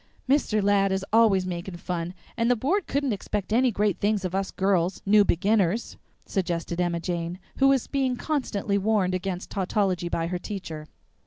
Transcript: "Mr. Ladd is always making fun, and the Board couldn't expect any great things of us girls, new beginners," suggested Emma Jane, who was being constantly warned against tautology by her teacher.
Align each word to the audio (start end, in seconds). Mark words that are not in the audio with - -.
"Mr. 0.27 0.63
Ladd 0.63 0.91
is 0.91 1.05
always 1.13 1.45
making 1.45 1.77
fun, 1.77 2.15
and 2.35 2.49
the 2.49 2.55
Board 2.55 2.87
couldn't 2.87 3.13
expect 3.13 3.53
any 3.53 3.69
great 3.69 3.99
things 3.99 4.25
of 4.25 4.33
us 4.33 4.49
girls, 4.49 4.99
new 5.05 5.23
beginners," 5.23 5.95
suggested 6.25 6.81
Emma 6.81 6.99
Jane, 6.99 7.37
who 7.57 7.67
was 7.67 7.85
being 7.85 8.15
constantly 8.15 8.79
warned 8.79 9.13
against 9.13 9.51
tautology 9.51 10.09
by 10.09 10.25
her 10.25 10.39
teacher. 10.39 10.87